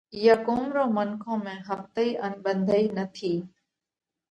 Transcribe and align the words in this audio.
اِيئا 0.15 0.33
قُوم 0.45 0.61
رون 0.75 0.89
منکون 0.95 1.39
۾ 1.49 1.53
ۿپتئِي 1.67 2.09
ان 2.25 2.33
ٻنڌئِي 2.43 2.85
نٿِي 2.97 3.33